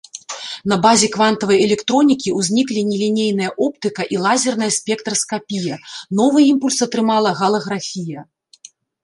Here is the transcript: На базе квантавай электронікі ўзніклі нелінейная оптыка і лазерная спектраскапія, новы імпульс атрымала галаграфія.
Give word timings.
На 0.71 0.77
базе 0.85 1.07
квантавай 1.15 1.59
электронікі 1.65 2.29
ўзніклі 2.39 2.81
нелінейная 2.91 3.51
оптыка 3.67 4.07
і 4.17 4.19
лазерная 4.25 4.71
спектраскапія, 4.79 5.75
новы 6.23 6.39
імпульс 6.51 6.77
атрымала 6.89 7.29
галаграфія. 7.45 8.21